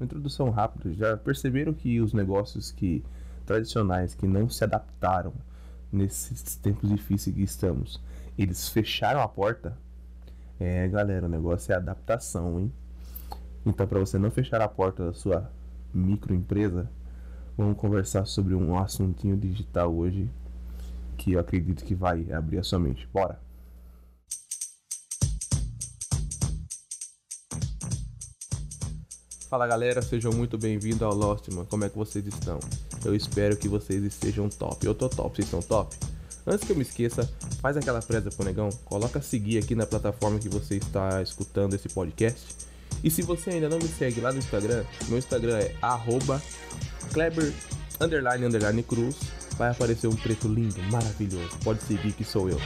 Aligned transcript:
uma 0.00 0.06
introdução 0.06 0.50
rápida. 0.50 0.92
Já 0.94 1.16
perceberam 1.16 1.72
que 1.72 2.00
os 2.00 2.12
negócios 2.12 2.72
que 2.72 3.04
tradicionais 3.44 4.14
que 4.14 4.26
não 4.26 4.48
se 4.48 4.64
adaptaram 4.64 5.32
nesses 5.92 6.56
tempos 6.56 6.88
difíceis 6.88 7.34
que 7.34 7.42
estamos, 7.42 8.00
eles 8.38 8.68
fecharam 8.68 9.20
a 9.20 9.28
porta? 9.28 9.76
É, 10.58 10.88
galera, 10.88 11.26
o 11.26 11.28
negócio 11.28 11.72
é 11.72 11.76
adaptação, 11.76 12.60
hein? 12.60 12.72
Então, 13.64 13.86
para 13.86 13.98
você 13.98 14.18
não 14.18 14.30
fechar 14.30 14.60
a 14.60 14.68
porta 14.68 15.06
da 15.06 15.12
sua 15.12 15.50
microempresa, 15.92 16.88
vamos 17.56 17.76
conversar 17.76 18.24
sobre 18.24 18.54
um 18.54 18.78
assuntinho 18.78 19.36
digital 19.36 19.94
hoje 19.94 20.30
que 21.18 21.32
eu 21.32 21.40
acredito 21.40 21.84
que 21.84 21.94
vai 21.94 22.32
abrir 22.32 22.58
a 22.58 22.62
sua 22.62 22.78
mente. 22.78 23.06
Bora! 23.12 23.49
Fala 29.50 29.66
galera, 29.66 30.00
sejam 30.00 30.32
muito 30.32 30.56
bem-vindos 30.56 31.02
ao 31.02 31.12
Lostman. 31.12 31.64
Como 31.64 31.84
é 31.84 31.88
que 31.88 31.98
vocês 31.98 32.24
estão? 32.24 32.60
Eu 33.04 33.16
espero 33.16 33.56
que 33.56 33.66
vocês 33.66 34.00
estejam 34.04 34.48
top. 34.48 34.86
Eu 34.86 34.94
tô 34.94 35.08
top, 35.08 35.34
vocês 35.34 35.46
estão 35.46 35.60
top? 35.60 35.96
Antes 36.46 36.64
que 36.64 36.70
eu 36.70 36.76
me 36.76 36.82
esqueça, 36.82 37.28
faz 37.60 37.76
aquela 37.76 38.00
presa 38.00 38.30
pro 38.30 38.44
negão, 38.44 38.68
coloca 38.84 39.20
seguir 39.20 39.58
aqui 39.58 39.74
na 39.74 39.86
plataforma 39.86 40.38
que 40.38 40.48
você 40.48 40.76
está 40.76 41.20
escutando 41.20 41.74
esse 41.74 41.88
podcast. 41.88 42.46
E 43.02 43.10
se 43.10 43.22
você 43.22 43.50
ainda 43.50 43.68
não 43.68 43.78
me 43.78 43.88
segue 43.88 44.20
lá 44.20 44.30
no 44.30 44.38
Instagram, 44.38 44.84
meu 45.08 45.18
Instagram 45.18 45.58
é 45.58 45.74
Kleber 47.12 47.52
underline, 48.00 48.46
underline 48.46 48.84
cruz. 48.84 49.16
Vai 49.58 49.72
aparecer 49.72 50.06
um 50.06 50.14
preto 50.14 50.46
lindo, 50.46 50.80
maravilhoso. 50.92 51.50
Pode 51.64 51.82
seguir 51.82 52.12
que 52.12 52.22
sou 52.22 52.48
eu. 52.48 52.60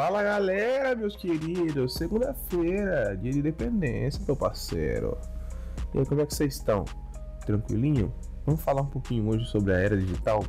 Fala 0.00 0.22
galera, 0.22 0.96
meus 0.96 1.14
queridos, 1.14 1.92
segunda-feira, 1.92 3.14
dia 3.18 3.32
de 3.32 3.40
independência, 3.40 4.18
meu 4.26 4.34
parceiro. 4.34 5.18
E 5.92 5.98
aí, 5.98 6.06
como 6.06 6.22
é 6.22 6.24
que 6.24 6.34
vocês 6.34 6.54
estão? 6.54 6.86
Tranquilinho? 7.44 8.10
Vamos 8.46 8.62
falar 8.62 8.80
um 8.80 8.86
pouquinho 8.86 9.28
hoje 9.28 9.44
sobre 9.44 9.74
a 9.74 9.76
era 9.76 9.98
digital? 9.98 10.42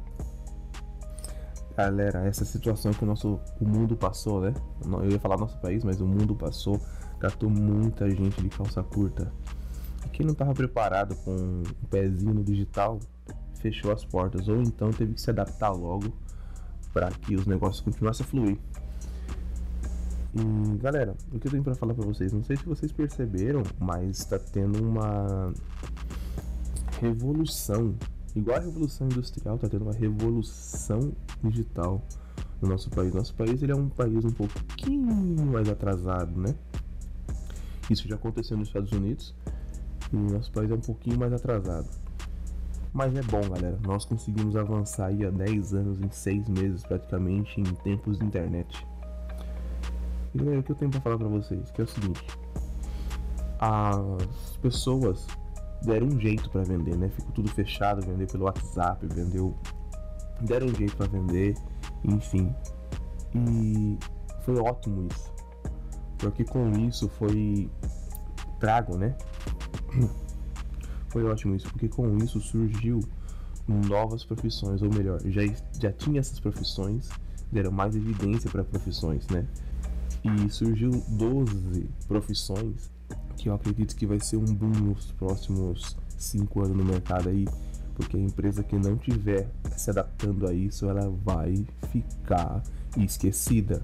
Galera, 1.75 2.25
essa 2.25 2.45
situação 2.45 2.93
que 2.93 3.03
o 3.03 3.05
nosso 3.05 3.41
o 3.59 3.67
mundo 3.67 3.97
passou, 3.97 4.39
né? 4.39 4.53
Eu 5.03 5.11
ia 5.11 5.19
falar 5.19 5.35
nosso 5.35 5.59
país, 5.59 5.83
mas 5.83 5.99
o 5.99 6.08
mundo 6.08 6.33
passou, 6.33 6.80
catou 7.19 7.49
muita 7.49 8.09
gente 8.09 8.41
de 8.41 8.47
calça 8.47 8.81
curta. 8.81 9.33
E 10.05 10.09
quem 10.11 10.25
não 10.25 10.31
estava 10.31 10.53
preparado 10.53 11.13
com 11.25 11.36
um 11.36 11.63
pezinho 11.89 12.36
no 12.36 12.43
digital, 12.45 12.99
fechou 13.55 13.91
as 13.91 14.05
portas, 14.05 14.47
ou 14.47 14.61
então 14.61 14.91
teve 14.91 15.13
que 15.13 15.19
se 15.19 15.30
adaptar 15.30 15.71
logo 15.71 16.08
para 16.93 17.11
que 17.11 17.36
os 17.36 17.45
negócios 17.45 17.81
continuassem 17.81 18.25
a 18.25 18.30
fluir. 18.30 18.58
E 20.33 20.77
galera, 20.77 21.15
o 21.33 21.39
que 21.39 21.47
eu 21.47 21.51
tenho 21.51 21.63
para 21.63 21.75
falar 21.75 21.93
para 21.93 22.05
vocês, 22.05 22.31
não 22.31 22.43
sei 22.43 22.55
se 22.55 22.65
vocês 22.65 22.91
perceberam, 22.91 23.63
mas 23.77 24.19
está 24.19 24.39
tendo 24.39 24.81
uma 24.81 25.53
revolução, 27.01 27.95
igual 28.35 28.57
a 28.57 28.61
revolução 28.61 29.07
industrial, 29.07 29.55
está 29.55 29.67
tendo 29.67 29.83
uma 29.83 29.93
revolução 29.93 31.11
digital 31.43 32.02
no 32.61 32.69
nosso 32.69 32.89
país. 32.89 33.13
Nosso 33.13 33.33
país 33.35 33.61
ele 33.61 33.73
é 33.73 33.75
um 33.75 33.89
país 33.89 34.23
um 34.23 34.31
pouquinho 34.31 35.45
mais 35.47 35.67
atrasado, 35.67 36.39
né? 36.39 36.55
Isso 37.89 38.07
já 38.07 38.15
aconteceu 38.15 38.55
nos 38.55 38.69
Estados 38.69 38.91
Unidos 38.93 39.35
e 40.13 40.15
nosso 40.15 40.52
país 40.52 40.71
é 40.71 40.75
um 40.75 40.79
pouquinho 40.79 41.19
mais 41.19 41.33
atrasado. 41.33 41.89
Mas 42.93 43.13
é 43.15 43.21
bom, 43.23 43.41
galera. 43.41 43.77
Nós 43.83 44.05
conseguimos 44.05 44.55
avançar 44.55 45.07
aí 45.07 45.25
há 45.25 45.29
10 45.29 45.73
anos, 45.73 45.99
em 45.99 46.09
6 46.09 46.47
meses 46.47 46.83
praticamente, 46.83 47.59
em 47.59 47.63
tempos 47.63 48.19
de 48.19 48.25
internet. 48.25 48.85
É 50.33 50.57
o 50.57 50.63
que 50.63 50.71
eu 50.71 50.75
tenho 50.75 50.92
para 50.92 51.02
falar 51.02 51.17
para 51.17 51.27
vocês, 51.27 51.69
que 51.71 51.81
é 51.81 51.83
o 51.83 51.87
seguinte: 51.87 52.25
as 53.59 54.58
pessoas 54.61 55.27
deram 55.83 56.08
um 56.08 56.19
jeito 56.19 56.49
para 56.49 56.64
vender, 56.64 56.95
né? 56.97 57.09
Ficou 57.09 57.31
tudo 57.31 57.49
fechado, 57.49 58.05
vender 58.05 58.31
pelo 58.31 58.45
WhatsApp, 58.45 59.05
vendeu, 59.08 59.55
deram 60.41 60.67
um 60.67 60.75
jeito 60.75 60.95
para 60.95 61.08
vender, 61.08 61.55
enfim. 62.03 62.53
E 63.36 63.97
foi 64.43 64.58
ótimo 64.58 65.08
isso, 65.11 65.31
porque 66.17 66.45
com 66.45 66.71
isso 66.71 67.09
foi 67.09 67.70
trago, 68.59 68.97
né? 68.97 69.15
Foi 71.09 71.25
ótimo 71.25 71.53
isso, 71.58 71.67
porque 71.70 71.89
com 71.89 72.15
isso 72.20 72.39
surgiu 72.39 73.02
novas 73.67 74.23
profissões, 74.23 74.81
ou 74.81 74.89
melhor, 74.89 75.20
já, 75.25 75.41
já 75.77 75.91
tinha 75.91 76.21
essas 76.21 76.39
profissões, 76.39 77.09
deram 77.52 77.70
mais 77.70 77.97
evidência 77.97 78.49
para 78.49 78.64
profissões, 78.64 79.27
né? 79.27 79.45
E 80.23 80.49
surgiu 80.49 80.92
12 81.09 81.89
profissões 82.08 82.92
que 83.37 83.49
eu 83.49 83.55
acredito 83.55 83.95
que 83.95 84.05
vai 84.05 84.20
ser 84.20 84.37
um 84.37 84.45
boom 84.45 84.70
nos 84.70 85.11
próximos 85.14 85.98
5 86.17 86.61
anos 86.61 86.77
no 86.77 86.86
mercado 86.86 87.30
aí, 87.30 87.48
porque 87.95 88.15
a 88.15 88.20
empresa 88.20 88.64
que 88.64 88.76
não 88.76 88.95
tiver 88.98 89.49
se 89.76 89.89
adaptando 89.89 90.48
a 90.48 90.54
isso, 90.54 90.87
ela 90.87 91.09
vai 91.23 91.65
ficar 91.92 92.61
esquecida. 92.98 93.82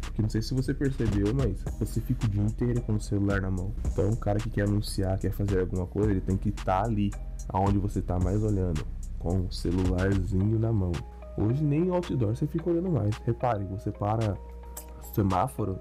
Porque 0.00 0.22
não 0.22 0.28
sei 0.28 0.40
se 0.40 0.54
você 0.54 0.72
percebeu, 0.72 1.34
mas 1.34 1.62
você 1.78 2.00
fica 2.00 2.26
o 2.26 2.28
dia 2.28 2.42
inteiro 2.42 2.80
com 2.80 2.94
o 2.94 3.00
celular 3.00 3.40
na 3.40 3.50
mão. 3.50 3.72
Então, 3.86 4.08
o 4.10 4.16
cara 4.16 4.38
que 4.38 4.50
quer 4.50 4.62
anunciar, 4.62 5.18
quer 5.18 5.32
fazer 5.32 5.60
alguma 5.60 5.86
coisa, 5.86 6.10
ele 6.10 6.20
tem 6.20 6.36
que 6.36 6.48
estar 6.48 6.82
tá 6.82 6.84
ali, 6.84 7.12
aonde 7.48 7.78
você 7.78 7.98
está 7.98 8.18
mais 8.18 8.42
olhando, 8.42 8.84
com 9.18 9.42
o 9.42 9.52
celularzinho 9.52 10.58
na 10.58 10.72
mão. 10.72 10.92
Hoje 11.36 11.62
nem 11.62 11.90
outdoor 11.90 12.34
você 12.34 12.46
fica 12.46 12.70
olhando 12.70 12.90
mais. 12.90 13.14
Repare, 13.18 13.64
você 13.64 13.92
para 13.92 14.36
semáforo, 15.14 15.78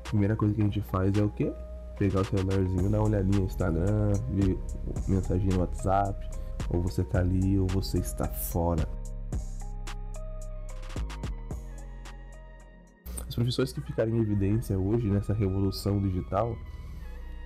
a 0.00 0.08
primeira 0.08 0.36
coisa 0.36 0.54
que 0.54 0.60
a 0.60 0.64
gente 0.64 0.80
faz 0.82 1.16
é 1.16 1.22
o 1.22 1.30
quê? 1.30 1.52
Pegar 1.98 2.20
o 2.20 2.24
celularzinho, 2.24 2.90
dar 2.90 2.98
uma 2.98 3.08
olhadinha 3.08 3.38
no 3.38 3.46
Instagram, 3.46 4.12
ver 4.30 4.58
mensagem 5.08 5.48
no 5.48 5.60
WhatsApp, 5.60 6.28
ou 6.70 6.82
você 6.82 7.04
tá 7.04 7.20
ali 7.20 7.58
ou 7.58 7.66
você 7.68 7.98
está 7.98 8.26
fora. 8.26 8.86
As 13.26 13.34
profissões 13.34 13.72
que 13.72 13.80
ficarem 13.80 14.16
em 14.16 14.20
evidência 14.20 14.78
hoje 14.78 15.08
nessa 15.08 15.34
revolução 15.34 16.00
digital, 16.00 16.56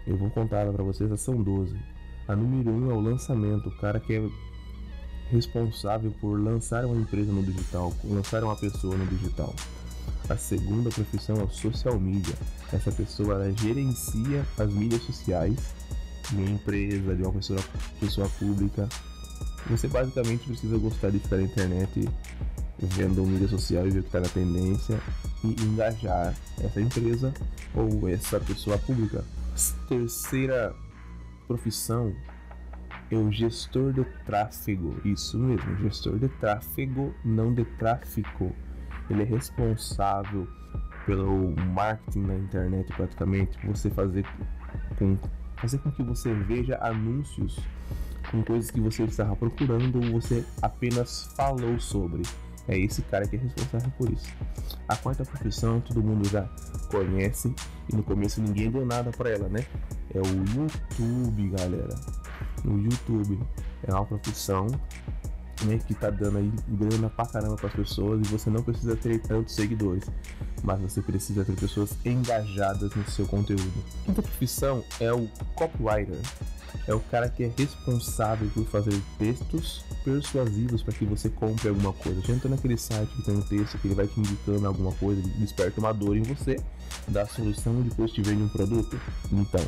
eu 0.06 0.18
vou 0.18 0.28
contar 0.30 0.70
para 0.70 0.84
vocês, 0.84 1.18
são 1.20 1.42
12. 1.42 1.74
A 2.26 2.36
número 2.36 2.70
1 2.70 2.74
um 2.74 2.90
é 2.90 2.94
o 2.94 3.00
lançamento, 3.00 3.70
o 3.70 3.76
cara 3.78 3.98
que 3.98 4.14
é 4.14 4.28
responsável 5.30 6.10
por 6.20 6.38
lançar 6.38 6.84
uma 6.84 6.96
empresa 6.96 7.32
no 7.32 7.42
digital, 7.42 7.92
lançar 8.04 8.44
uma 8.44 8.56
pessoa 8.56 8.96
no 8.96 9.06
digital. 9.06 9.54
A 10.28 10.36
segunda 10.36 10.90
profissão 10.90 11.36
é 11.36 11.42
o 11.42 11.50
social 11.50 11.98
media. 11.98 12.34
Essa 12.72 12.92
pessoa 12.92 13.34
ela 13.34 13.52
gerencia 13.52 14.44
as 14.58 14.70
mídias 14.72 15.02
sociais 15.02 15.56
de 16.30 16.36
uma 16.36 16.50
empresa, 16.50 17.16
de 17.16 17.22
uma 17.22 17.32
pessoa, 17.32 17.60
pessoa 17.98 18.28
pública. 18.38 18.88
Você 19.70 19.88
basicamente 19.88 20.46
precisa 20.46 20.76
gostar 20.76 21.10
de 21.10 21.18
ficar 21.18 21.36
na 21.36 21.44
internet 21.44 22.08
vendo 22.78 23.24
mídia 23.24 23.48
social 23.48 23.86
e 23.86 23.90
ver 23.90 24.00
o 24.00 24.02
que 24.02 24.08
está 24.08 24.20
na 24.20 24.28
tendência 24.28 25.00
e 25.42 25.48
engajar 25.62 26.34
essa 26.62 26.80
empresa 26.80 27.32
ou 27.74 28.08
essa 28.08 28.38
pessoa 28.38 28.78
pública. 28.78 29.24
Terceira 29.88 30.74
profissão 31.46 32.14
é 33.10 33.16
o 33.16 33.32
gestor 33.32 33.92
de 33.92 34.04
tráfego. 34.26 34.94
Isso 35.04 35.38
mesmo, 35.38 35.76
gestor 35.78 36.18
de 36.18 36.28
tráfego, 36.28 37.14
não 37.24 37.52
de 37.52 37.64
tráfico 37.64 38.54
ele 39.10 39.22
é 39.22 39.24
responsável 39.24 40.46
pelo 41.06 41.54
marketing 41.74 42.20
na 42.20 42.34
internet 42.34 42.92
praticamente, 42.94 43.58
você 43.66 43.90
fazer 43.90 44.26
com 44.98 45.16
fazer 45.56 45.78
com 45.78 45.90
que 45.90 46.02
você 46.02 46.32
veja 46.34 46.78
anúncios 46.80 47.58
com 48.30 48.42
coisas 48.42 48.70
que 48.70 48.80
você 48.80 49.04
estava 49.04 49.34
procurando 49.34 49.96
ou 49.96 50.20
você 50.20 50.44
apenas 50.62 51.32
falou 51.36 51.78
sobre. 51.80 52.22
É 52.68 52.78
esse 52.78 53.00
cara 53.02 53.26
que 53.26 53.36
é 53.36 53.38
responsável 53.38 53.90
por 53.96 54.10
isso. 54.12 54.28
A 54.86 54.94
quarta 54.96 55.24
profissão 55.24 55.80
todo 55.80 56.02
mundo 56.02 56.28
já 56.28 56.42
conhece 56.90 57.54
e 57.90 57.96
no 57.96 58.02
começo 58.02 58.42
ninguém 58.42 58.70
deu 58.70 58.84
nada 58.84 59.10
para 59.10 59.30
ela, 59.30 59.48
né? 59.48 59.64
É 60.14 60.20
o 60.20 60.26
YouTube, 60.54 61.48
galera. 61.48 61.94
No 62.62 62.78
YouTube 62.78 63.40
é 63.84 63.94
uma 63.94 64.04
profissão 64.04 64.66
né, 65.64 65.78
que 65.86 65.94
tá 65.94 66.10
dando 66.10 66.38
aí 66.38 66.52
grana 66.68 67.08
pra 67.08 67.26
caramba 67.26 67.56
pras 67.56 67.72
pessoas 67.72 68.26
e 68.26 68.30
você 68.30 68.50
não 68.50 68.62
precisa 68.62 68.96
ter 68.96 69.20
tantos 69.20 69.54
seguidores, 69.54 70.04
mas 70.62 70.80
você 70.80 71.00
precisa 71.00 71.44
ter 71.44 71.54
pessoas 71.54 71.96
engajadas 72.04 72.94
no 72.94 73.10
seu 73.10 73.26
conteúdo. 73.26 73.72
Quinta 74.04 74.22
profissão 74.22 74.84
é 75.00 75.12
o 75.12 75.28
copywriter. 75.54 76.18
É 76.86 76.94
o 76.94 77.00
cara 77.00 77.28
que 77.28 77.44
é 77.44 77.52
responsável 77.56 78.48
por 78.50 78.64
fazer 78.66 79.00
textos 79.18 79.84
persuasivos 80.04 80.82
para 80.82 80.92
que 80.92 81.04
você 81.04 81.28
compre 81.28 81.68
alguma 81.68 81.92
coisa. 81.92 82.20
Já 82.22 82.34
entra 82.34 82.48
naquele 82.48 82.76
site 82.76 83.10
que 83.14 83.22
tem 83.22 83.36
um 83.36 83.42
texto 83.42 83.78
que 83.78 83.88
ele 83.88 83.94
vai 83.94 84.06
te 84.06 84.20
indicando 84.20 84.66
alguma 84.66 84.92
coisa, 84.92 85.20
desperta 85.38 85.80
uma 85.80 85.92
dor 85.92 86.16
em 86.16 86.22
você, 86.22 86.60
dá 87.08 87.22
a 87.22 87.26
solução 87.26 87.80
e 87.80 87.84
depois 87.84 88.12
te 88.12 88.22
vende 88.22 88.42
um 88.42 88.48
produto. 88.48 89.00
Então, 89.32 89.64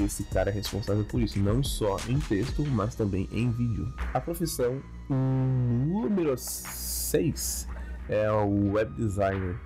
esse 0.00 0.24
cara 0.24 0.50
é 0.50 0.52
responsável 0.52 1.04
por 1.04 1.20
isso, 1.20 1.38
não 1.38 1.62
só 1.62 1.96
em 2.08 2.18
texto, 2.18 2.64
mas 2.66 2.94
também 2.94 3.28
em 3.32 3.50
vídeo. 3.50 3.92
A 4.14 4.20
profissão 4.20 4.80
número 5.08 6.34
6 6.36 7.68
é 8.08 8.30
o 8.30 8.72
web 8.72 8.92
designer. 8.94 9.58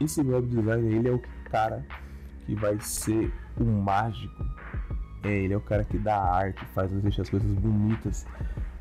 Esse 0.00 0.20
web 0.20 0.46
designer, 0.46 0.92
ele 0.92 1.08
é 1.08 1.12
o 1.12 1.22
cara 1.50 1.86
que 2.44 2.54
vai 2.54 2.78
ser 2.80 3.32
o 3.58 3.64
mágico. 3.64 4.44
É, 5.22 5.30
ele 5.30 5.54
é 5.54 5.56
o 5.56 5.60
cara 5.60 5.84
que 5.84 5.98
dá 5.98 6.20
arte, 6.20 6.64
faz 6.74 6.90
deixa 6.90 7.22
as 7.22 7.30
coisas 7.30 7.50
bonitas 7.50 8.26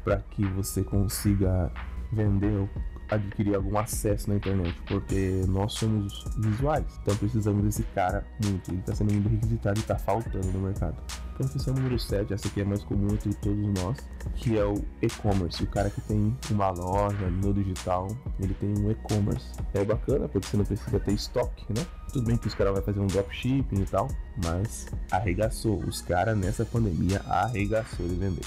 para 0.03 0.17
que 0.17 0.43
você 0.45 0.83
consiga 0.83 1.71
vender 2.11 2.67
adquirir 3.13 3.55
algum 3.55 3.77
acesso 3.77 4.29
na 4.29 4.35
internet, 4.35 4.75
porque 4.87 5.43
nós 5.47 5.73
somos 5.73 6.25
visuais, 6.37 6.85
então 7.01 7.15
precisamos 7.15 7.63
desse 7.63 7.83
cara 7.95 8.25
muito. 8.43 8.71
Ele 8.71 8.79
está 8.79 8.95
sendo 8.95 9.13
muito 9.13 9.29
requisitado 9.29 9.79
e 9.79 9.81
está 9.81 9.97
faltando 9.97 10.47
no 10.47 10.59
mercado. 10.59 10.95
Profissão 11.35 11.73
número 11.73 11.97
7, 11.97 12.31
essa 12.31 12.47
aqui 12.47 12.61
é 12.61 12.63
mais 12.63 12.83
comum 12.83 13.11
entre 13.11 13.33
todos 13.35 13.81
nós, 13.81 13.97
que 14.35 14.57
é 14.57 14.63
o 14.63 14.75
e-commerce. 15.01 15.63
O 15.63 15.67
cara 15.67 15.89
que 15.89 15.99
tem 16.01 16.35
uma 16.51 16.69
loja 16.69 17.27
no 17.29 17.53
digital, 17.53 18.07
ele 18.39 18.53
tem 18.53 18.69
um 18.77 18.91
e-commerce. 18.91 19.45
É 19.73 19.83
bacana 19.83 20.27
porque 20.27 20.47
você 20.47 20.57
não 20.57 20.65
precisa 20.65 20.99
ter 20.99 21.11
estoque, 21.11 21.65
né? 21.73 21.85
Tudo 22.11 22.27
bem 22.27 22.37
que 22.37 22.47
os 22.47 22.53
caras 22.53 22.73
vão 22.73 22.83
fazer 22.83 22.99
um 22.99 23.07
dropshipping 23.07 23.81
e 23.81 23.85
tal, 23.85 24.07
mas 24.43 24.85
arregaçou. 25.09 25.79
Os 25.79 26.01
caras 26.01 26.37
nessa 26.37 26.63
pandemia 26.63 27.19
arregaçou 27.27 28.07
de 28.07 28.13
vender. 28.13 28.45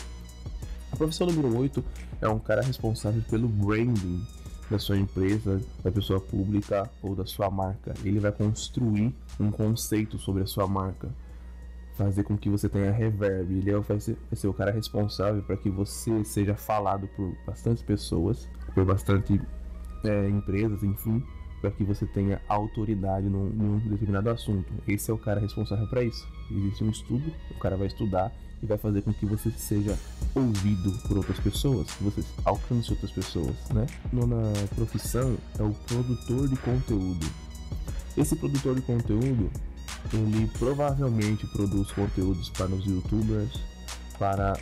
A 0.93 0.97
profissão 0.97 1.27
número 1.27 1.59
8 1.59 1.85
é 2.21 2.29
um 2.29 2.39
cara 2.39 2.63
responsável 2.63 3.23
pelo 3.29 3.49
branding 3.49 4.25
da 4.71 4.79
sua 4.79 4.97
empresa, 4.97 5.61
da 5.83 5.91
pessoa 5.91 6.21
pública 6.21 6.91
ou 7.03 7.15
da 7.15 7.25
sua 7.25 7.51
marca. 7.51 7.95
Ele 8.05 8.19
vai 8.19 8.33
construir 8.33 9.15
um 9.39 9.51
conceito 9.51 10.19
sobre 10.19 10.43
a 10.43 10.47
sua 10.47 10.67
marca, 10.67 11.09
fazer 11.97 12.25
com 12.25 12.37
que 12.37 12.51
você 12.51 12.69
tenha 12.69 12.91
reverb. 12.91 13.59
Ele 13.59 13.71
é 13.71 13.79
vai 13.79 14.01
ser, 14.01 14.17
vai 14.31 14.37
ser 14.37 14.49
o 14.49 14.55
cara 14.55 14.71
responsável 14.71 15.43
para 15.43 15.57
que 15.57 15.71
você 15.71 16.25
seja 16.25 16.55
falado 16.55 17.09
por 17.17 17.33
bastantes 17.47 17.83
pessoas, 17.83 18.49
por 18.75 18.85
bastante 18.85 19.41
é, 20.05 20.29
empresas, 20.29 20.83
enfim, 20.83 21.23
para 21.61 21.71
que 21.71 21.85
você 21.85 22.07
tenha 22.07 22.41
autoridade 22.49 23.29
num, 23.29 23.49
num 23.49 23.79
determinado 23.79 24.31
assunto. 24.31 24.73
Esse 24.87 25.11
é 25.11 25.15
o 25.15 25.19
cara 25.19 25.41
responsável 25.41 25.87
para 25.89 26.03
isso. 26.03 26.27
Existe 26.51 26.85
um 26.85 26.91
estudo, 26.91 27.33
o 27.51 27.59
cara 27.59 27.77
vai 27.77 27.87
estudar 27.87 28.33
e 28.63 28.67
vai 28.67 28.79
fazer 28.79 29.03
com 29.03 29.13
que 29.13 29.27
você 29.27 29.51
seja 29.51 29.99
ouvido 30.35 30.93
por 31.07 31.19
outras 31.19 31.39
pessoas, 31.39 31.91
que 31.91 32.05
você 32.05 32.25
alcance 32.45 32.91
outras 32.91 33.11
pessoas, 33.11 33.55
né? 33.73 33.87
Nona 34.13 34.53
profissão 34.75 35.37
é 35.59 35.63
o 35.63 35.73
produtor 35.87 36.49
de 36.49 36.57
conteúdo. 36.57 37.27
Esse 38.17 38.35
produtor 38.37 38.75
de 38.75 38.83
conteúdo, 38.83 39.51
ele 40.13 40.51
provavelmente 40.59 41.47
produz 41.49 41.91
conteúdos 41.93 42.49
para 42.51 42.69
os 42.69 42.87
youtubers, 42.87 43.61
para 44.19 44.59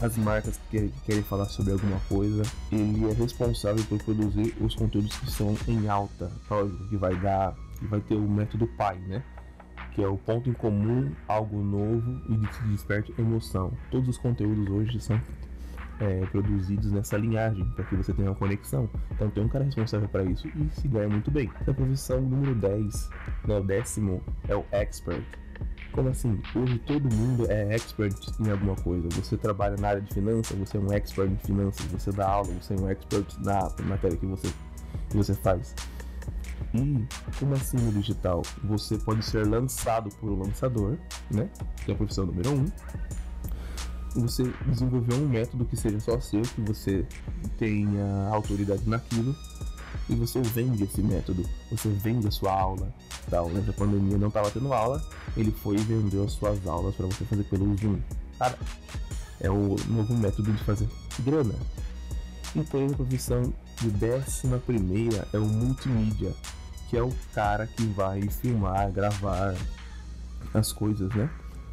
as 0.00 0.16
marcas 0.16 0.58
que 0.70 0.90
querem 1.04 1.22
falar 1.22 1.46
sobre 1.46 1.72
alguma 1.72 2.00
coisa. 2.08 2.42
Ele 2.70 3.10
é 3.10 3.12
responsável 3.12 3.84
por 3.84 4.02
produzir 4.02 4.54
os 4.60 4.74
conteúdos 4.74 5.14
que 5.16 5.30
são 5.30 5.56
em 5.68 5.86
alta, 5.88 6.30
que 6.88 6.96
vai 6.96 7.14
dar, 7.20 7.54
que 7.78 7.86
vai 7.86 8.00
ter 8.00 8.14
o 8.14 8.28
método 8.28 8.66
pai, 8.78 8.98
né? 9.00 9.22
Que 9.94 10.02
é 10.02 10.08
o 10.08 10.16
ponto 10.16 10.48
em 10.48 10.52
comum, 10.52 11.12
algo 11.28 11.62
novo 11.62 12.20
e 12.28 12.36
que 12.46 12.68
desperte 12.68 13.14
emoção. 13.18 13.72
Todos 13.90 14.08
os 14.08 14.18
conteúdos 14.18 14.68
hoje 14.68 15.00
são 15.00 15.20
é, 16.00 16.26
produzidos 16.26 16.90
nessa 16.90 17.16
linhagem 17.16 17.64
para 17.70 17.84
que 17.84 17.96
você 17.96 18.12
tenha 18.12 18.30
uma 18.30 18.36
conexão. 18.36 18.88
Então 19.10 19.30
tem 19.30 19.44
um 19.44 19.48
cara 19.48 19.64
responsável 19.64 20.08
para 20.08 20.24
isso 20.24 20.48
e 20.48 20.68
se 20.80 20.88
ganha 20.88 21.08
muito 21.08 21.30
bem. 21.30 21.50
A 21.66 21.72
profissão 21.72 22.20
número 22.20 22.54
10, 22.54 23.10
né, 23.46 23.58
o 23.58 23.62
décimo, 23.62 24.22
é 24.48 24.56
o 24.56 24.64
expert. 24.72 25.24
Como 25.92 26.08
assim? 26.08 26.40
Hoje 26.54 26.78
todo 26.80 27.14
mundo 27.14 27.50
é 27.50 27.74
expert 27.74 28.16
em 28.40 28.50
alguma 28.50 28.74
coisa. 28.76 29.08
Você 29.10 29.36
trabalha 29.36 29.76
na 29.76 29.88
área 29.88 30.00
de 30.00 30.12
finanças, 30.12 30.56
você 30.56 30.78
é 30.78 30.80
um 30.80 30.92
expert 30.92 31.30
em 31.30 31.36
finanças, 31.36 31.86
você 31.86 32.10
dá 32.10 32.28
aula, 32.28 32.48
você 32.48 32.74
é 32.74 32.76
um 32.78 32.88
expert 32.88 33.26
na 33.40 33.70
matéria 33.84 34.16
que 34.16 34.26
você, 34.26 34.48
que 35.10 35.16
você 35.16 35.34
faz. 35.34 35.74
E 36.74 37.06
como 37.38 37.54
assim 37.54 37.76
no 37.76 37.92
digital? 37.92 38.42
Você 38.64 38.96
pode 38.98 39.24
ser 39.24 39.46
lançado 39.46 40.10
por 40.16 40.30
um 40.30 40.42
lançador, 40.42 40.96
né? 41.30 41.48
Que 41.84 41.90
é 41.90 41.94
a 41.94 41.96
profissão 41.96 42.26
número 42.26 42.50
um. 42.50 42.66
Você 44.16 44.44
desenvolveu 44.66 45.16
um 45.18 45.28
método 45.28 45.64
que 45.64 45.76
seja 45.76 45.98
só 46.00 46.20
seu, 46.20 46.42
que 46.42 46.60
você 46.60 47.06
tenha 47.58 48.28
autoridade 48.30 48.88
naquilo 48.88 49.34
e 50.08 50.14
você 50.14 50.40
vende 50.40 50.84
esse 50.84 51.02
método, 51.02 51.44
você 51.70 51.88
vende 51.88 52.26
a 52.26 52.30
sua 52.30 52.52
aula. 52.52 52.92
Tal, 53.30 53.48
né? 53.48 53.64
A 53.68 53.72
pandemia 53.72 54.18
não 54.18 54.28
estava 54.28 54.50
tendo 54.50 54.72
aula, 54.72 55.02
ele 55.36 55.50
foi 55.50 55.76
e 55.76 55.80
vendeu 55.80 56.24
as 56.24 56.32
suas 56.32 56.66
aulas 56.66 56.94
para 56.94 57.06
você 57.06 57.24
fazer 57.24 57.44
pelo 57.44 57.76
Zoom. 57.76 57.98
Cara, 58.38 58.58
é 59.40 59.50
o 59.50 59.76
novo 59.88 60.14
método 60.14 60.52
de 60.52 60.64
fazer 60.64 60.88
grana. 61.20 61.54
Então 62.54 62.86
a 62.86 62.94
profissão 62.94 63.52
de 63.80 63.90
décima 63.90 64.58
primeira 64.58 65.26
é 65.32 65.38
o 65.38 65.46
multimídia 65.46 66.34
que 66.92 66.98
é 66.98 67.02
o 67.02 67.10
cara 67.34 67.66
que 67.66 67.86
vai 67.86 68.20
filmar, 68.20 68.92
gravar 68.92 69.54
as 70.52 70.74
coisas, 70.74 71.08
né? 71.14 71.30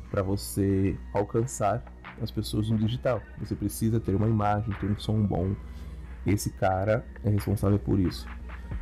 Para 0.09 0.23
você 0.23 0.97
alcançar 1.13 1.83
as 2.21 2.31
pessoas 2.31 2.69
no 2.69 2.77
digital. 2.77 3.21
Você 3.37 3.53
precisa 3.53 3.99
ter 3.99 4.15
uma 4.15 4.29
imagem, 4.29 4.73
ter 4.79 4.89
um 4.89 4.97
som 4.97 5.21
bom. 5.21 5.53
Esse 6.25 6.51
cara 6.51 7.05
é 7.21 7.29
responsável 7.31 7.77
por 7.77 7.99
isso. 7.99 8.25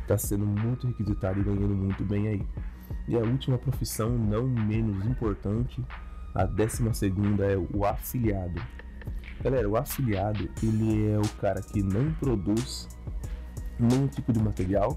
Está 0.02 0.16
sendo 0.16 0.46
muito 0.46 0.86
requisitado 0.86 1.40
e 1.40 1.42
ganhando 1.42 1.74
muito 1.74 2.04
bem 2.04 2.28
aí. 2.28 2.46
E 3.08 3.16
a 3.16 3.20
última 3.20 3.58
profissão, 3.58 4.08
não 4.08 4.46
menos 4.46 5.04
importante, 5.06 5.84
a 6.36 6.44
décima 6.44 6.94
segunda 6.94 7.46
é 7.46 7.56
o 7.56 7.84
afiliado. 7.84 8.62
Galera, 9.42 9.68
o 9.68 9.76
afiliado 9.76 10.48
ele 10.62 11.10
é 11.10 11.18
o 11.18 11.28
cara 11.40 11.60
que 11.60 11.82
não 11.82 12.12
produz 12.12 12.88
nenhum 13.76 14.06
tipo 14.06 14.32
de 14.32 14.38
material, 14.38 14.96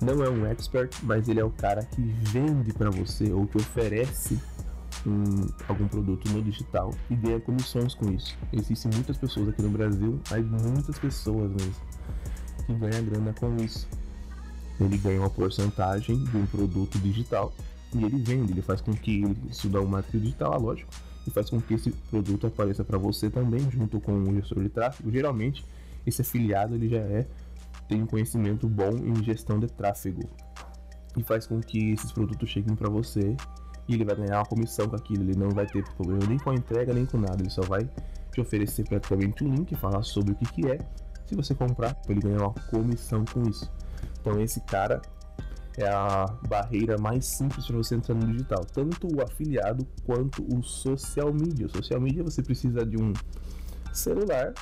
não 0.00 0.24
é 0.24 0.30
um 0.30 0.46
expert, 0.46 0.96
mas 1.02 1.28
ele 1.28 1.40
é 1.40 1.44
o 1.44 1.50
cara 1.50 1.84
que 1.84 2.00
vende 2.00 2.72
para 2.72 2.90
você 2.90 3.32
ou 3.32 3.46
que 3.46 3.58
oferece 3.58 4.38
um, 5.06 5.46
algum 5.68 5.86
produto 5.88 6.28
no 6.30 6.42
digital 6.42 6.94
e 7.10 7.14
ganha 7.14 7.40
comissões 7.40 7.94
com 7.94 8.10
isso. 8.10 8.36
Existem 8.52 8.90
muitas 8.94 9.16
pessoas 9.16 9.48
aqui 9.48 9.62
no 9.62 9.70
Brasil, 9.70 10.20
mas 10.30 10.44
muitas 10.46 10.98
pessoas 10.98 11.50
mesmo, 11.50 11.74
que 12.66 12.74
ganham 12.74 13.04
grana 13.04 13.34
com 13.38 13.56
isso. 13.56 13.86
Ele 14.80 14.96
ganha 14.96 15.20
uma 15.20 15.30
porcentagem 15.30 16.22
de 16.24 16.36
um 16.36 16.46
produto 16.46 16.98
digital 16.98 17.52
e 17.94 18.04
ele 18.04 18.18
vende, 18.22 18.52
ele 18.52 18.62
faz 18.62 18.80
com 18.80 18.92
que 18.92 19.22
isso 19.50 19.68
dá 19.68 19.80
um 19.80 19.86
marketing 19.86 20.20
digital, 20.20 20.60
lógico, 20.60 20.90
e 21.26 21.30
faz 21.30 21.50
com 21.50 21.60
que 21.60 21.74
esse 21.74 21.90
produto 22.10 22.46
apareça 22.46 22.84
para 22.84 22.96
você 22.96 23.28
também 23.28 23.70
junto 23.70 24.00
com 24.00 24.12
o 24.12 24.34
gestor 24.34 24.62
de 24.62 24.68
tráfego. 24.68 25.10
Geralmente, 25.10 25.64
esse 26.06 26.22
afiliado 26.22 26.74
ele 26.74 26.88
já 26.88 26.98
é 26.98 27.26
tem 27.90 28.04
um 28.04 28.06
conhecimento 28.06 28.68
bom 28.68 28.90
em 29.04 29.20
gestão 29.24 29.58
de 29.58 29.66
tráfego 29.66 30.22
e 31.16 31.24
faz 31.24 31.44
com 31.44 31.60
que 31.60 31.90
esses 31.90 32.12
produtos 32.12 32.48
cheguem 32.48 32.76
para 32.76 32.88
você 32.88 33.36
e 33.88 33.94
ele 33.94 34.04
vai 34.04 34.14
ganhar 34.14 34.38
uma 34.38 34.46
comissão 34.46 34.88
com 34.88 34.94
aquilo. 34.94 35.24
Ele 35.24 35.36
não 35.36 35.50
vai 35.50 35.66
ter 35.66 35.82
problema 35.96 36.24
nem 36.28 36.38
com 36.38 36.50
a 36.50 36.54
entrega 36.54 36.94
nem 36.94 37.04
com 37.04 37.18
nada. 37.18 37.42
Ele 37.42 37.50
só 37.50 37.62
vai 37.62 37.90
te 38.32 38.40
oferecer 38.40 38.84
praticamente 38.84 39.42
um 39.42 39.52
link, 39.52 39.74
falar 39.74 40.04
sobre 40.04 40.32
o 40.32 40.36
que, 40.36 40.44
que 40.52 40.70
é. 40.70 40.78
Se 41.26 41.34
você 41.34 41.52
comprar, 41.52 42.00
ele 42.08 42.20
ganha 42.20 42.38
uma 42.38 42.54
comissão 42.70 43.24
com 43.24 43.42
isso. 43.48 43.68
Então 44.20 44.40
esse 44.40 44.60
cara 44.60 45.02
é 45.76 45.88
a 45.88 46.26
barreira 46.48 46.96
mais 46.96 47.26
simples 47.26 47.66
para 47.66 47.76
você 47.76 47.96
entrar 47.96 48.14
no 48.14 48.24
digital. 48.28 48.64
Tanto 48.64 49.08
o 49.12 49.20
afiliado 49.20 49.84
quanto 50.06 50.46
o 50.54 50.62
social 50.62 51.34
media. 51.34 51.66
O 51.66 51.70
social 51.70 52.00
media 52.00 52.22
você 52.22 52.40
precisa 52.40 52.86
de 52.86 52.96
um 53.02 53.12
celular 53.92 54.54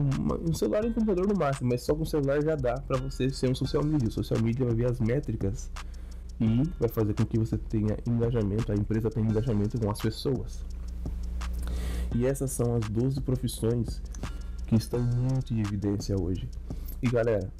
um 0.00 0.54
celular 0.54 0.84
e 0.84 0.88
um 0.88 0.92
computador 0.92 1.26
no 1.26 1.34
máximo, 1.34 1.70
mas 1.70 1.82
só 1.82 1.94
com 1.94 2.02
o 2.02 2.06
celular 2.06 2.42
já 2.42 2.56
dá 2.56 2.74
para 2.74 2.98
você 2.98 3.30
ser 3.30 3.50
um 3.50 3.54
social 3.54 3.84
media. 3.84 4.08
O 4.08 4.12
social 4.12 4.40
media 4.42 4.66
vai 4.66 4.74
ver 4.74 4.86
as 4.86 5.00
métricas 5.00 5.70
e 6.40 6.62
vai 6.78 6.88
fazer 6.88 7.14
com 7.14 7.24
que 7.24 7.38
você 7.38 7.56
tenha 7.56 7.96
engajamento, 8.06 8.72
a 8.72 8.74
empresa 8.74 9.10
tenha 9.10 9.28
engajamento 9.28 9.78
com 9.78 9.90
as 9.90 10.00
pessoas. 10.00 10.64
E 12.14 12.26
essas 12.26 12.50
são 12.52 12.76
as 12.76 12.88
12 12.88 13.20
profissões 13.20 14.00
que 14.66 14.76
estão 14.76 15.00
muito 15.00 15.52
em 15.52 15.60
evidência 15.60 16.16
hoje. 16.20 16.48
E 17.02 17.08
galera, 17.08 17.50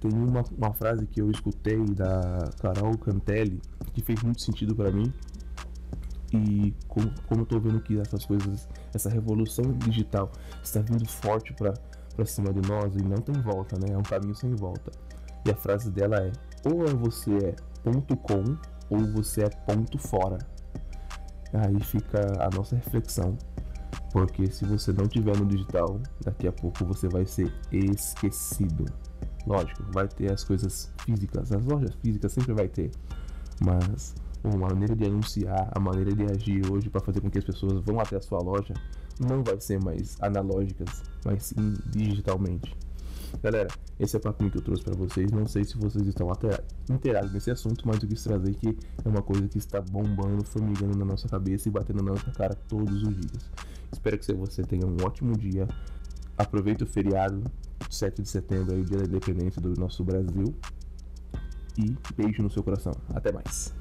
tem 0.00 0.12
uma, 0.12 0.42
uma 0.56 0.72
frase 0.72 1.06
que 1.06 1.20
eu 1.20 1.30
escutei 1.30 1.84
da 1.84 2.50
Carol 2.60 2.96
Cantelli 2.98 3.60
que 3.92 4.02
fez 4.02 4.22
muito 4.22 4.40
sentido 4.42 4.74
para 4.74 4.90
mim. 4.90 5.12
E 6.32 6.72
como, 6.88 7.12
como 7.26 7.42
eu 7.42 7.46
tô 7.46 7.58
vendo 7.60 7.80
que 7.80 7.98
essas 7.98 8.24
coisas 8.24 8.68
essa 8.94 9.08
revolução 9.08 9.72
digital 9.78 10.30
está 10.62 10.80
vindo 10.80 11.06
forte 11.08 11.54
para 11.54 11.74
cima 12.24 12.52
de 12.52 12.66
nós 12.68 12.94
e 12.94 13.02
não 13.02 13.18
tem 13.18 13.40
volta, 13.40 13.78
né? 13.78 13.94
É 13.94 13.98
um 13.98 14.02
caminho 14.02 14.34
sem 14.34 14.54
volta. 14.54 14.90
E 15.46 15.50
a 15.50 15.54
frase 15.54 15.90
dela 15.90 16.16
é: 16.16 16.32
ou 16.64 16.86
é 16.86 16.92
você 16.92 17.30
é 17.38 17.56
ponto 17.82 18.16
com 18.16 18.56
ou 18.90 19.06
você 19.12 19.44
é 19.44 19.48
ponto 19.48 19.98
fora. 19.98 20.38
Aí 21.52 21.80
fica 21.80 22.20
a 22.40 22.48
nossa 22.54 22.76
reflexão, 22.76 23.36
porque 24.12 24.50
se 24.50 24.64
você 24.64 24.92
não 24.92 25.08
tiver 25.08 25.36
no 25.36 25.46
digital, 25.46 26.00
daqui 26.24 26.46
a 26.46 26.52
pouco 26.52 26.84
você 26.84 27.08
vai 27.08 27.26
ser 27.26 27.52
esquecido. 27.72 28.84
Lógico, 29.46 29.82
vai 29.92 30.06
ter 30.06 30.30
as 30.30 30.44
coisas 30.44 30.92
físicas, 31.04 31.50
as 31.50 31.64
lojas 31.64 31.94
físicas 32.02 32.32
sempre 32.32 32.52
vai 32.52 32.68
ter, 32.68 32.90
mas 33.64 34.14
a 34.42 34.56
maneira 34.56 34.94
de 34.96 35.04
anunciar, 35.04 35.70
a 35.74 35.80
maneira 35.80 36.14
de 36.14 36.24
agir 36.24 36.70
hoje 36.70 36.88
para 36.88 37.00
fazer 37.00 37.20
com 37.20 37.30
que 37.30 37.38
as 37.38 37.44
pessoas 37.44 37.84
vão 37.84 38.00
até 38.00 38.16
a 38.16 38.20
sua 38.20 38.38
loja 38.38 38.74
não 39.20 39.44
vai 39.44 39.60
ser 39.60 39.82
mais 39.82 40.16
analógicas, 40.20 41.02
mas 41.24 41.44
sim 41.44 41.74
digitalmente. 41.86 42.74
Galera, 43.42 43.68
esse 43.98 44.16
é 44.16 44.18
o 44.18 44.22
papinho 44.22 44.50
que 44.50 44.58
eu 44.58 44.62
trouxe 44.62 44.82
para 44.82 44.96
vocês. 44.96 45.30
Não 45.30 45.46
sei 45.46 45.64
se 45.64 45.76
vocês 45.76 46.06
estão 46.06 46.28
inteirados 46.90 47.32
nesse 47.32 47.50
assunto, 47.50 47.86
mas 47.86 48.02
eu 48.02 48.08
quis 48.08 48.22
trazer 48.22 48.54
que 48.54 48.76
é 49.04 49.08
uma 49.08 49.22
coisa 49.22 49.46
que 49.46 49.58
está 49.58 49.80
bombando, 49.80 50.44
formigando 50.44 50.98
na 50.98 51.04
nossa 51.04 51.28
cabeça 51.28 51.68
e 51.68 51.70
batendo 51.70 52.02
na 52.02 52.12
nossa 52.12 52.30
cara 52.32 52.54
todos 52.54 53.02
os 53.02 53.14
dias. 53.14 53.50
Espero 53.92 54.18
que 54.18 54.32
você 54.32 54.62
tenha 54.62 54.86
um 54.86 54.96
ótimo 55.04 55.36
dia. 55.36 55.68
Aproveite 56.36 56.82
o 56.82 56.86
feriado, 56.86 57.44
7 57.88 58.22
de 58.22 58.28
setembro, 58.28 58.74
aí, 58.74 58.80
o 58.80 58.84
dia 58.84 58.98
da 58.98 59.04
independência 59.04 59.60
do 59.60 59.78
nosso 59.78 60.02
Brasil. 60.02 60.54
E 61.78 61.96
beijo 62.16 62.42
no 62.42 62.50
seu 62.50 62.62
coração. 62.62 62.92
Até 63.14 63.30
mais. 63.30 63.72